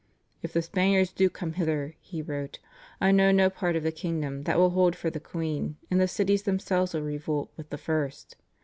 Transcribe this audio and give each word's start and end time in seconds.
"If 0.41 0.51
the 0.53 0.63
Spaniards 0.63 1.13
do 1.13 1.29
come 1.29 1.53
hither," 1.53 1.93
he 1.99 2.23
wrote, 2.23 2.57
"I 2.99 3.11
know 3.11 3.31
no 3.31 3.51
part 3.51 3.75
of 3.75 3.83
the 3.83 3.91
kingdom 3.91 4.45
that 4.45 4.57
will 4.57 4.71
hold 4.71 4.95
for 4.95 5.11
the 5.11 5.19
queen, 5.19 5.77
and 5.91 6.01
the 6.01 6.07
cities 6.07 6.41
themselves 6.41 6.95
will 6.95 7.03
revolt 7.03 7.51
with 7.55 7.69
the 7.69 7.77
first. 7.77 8.35